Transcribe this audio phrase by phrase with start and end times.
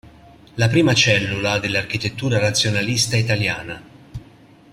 [0.55, 3.83] La prima cellula dell'architettura razionalista italiana".